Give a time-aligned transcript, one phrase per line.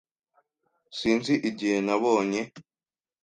[0.97, 2.41] Sinzi igihe nabonye.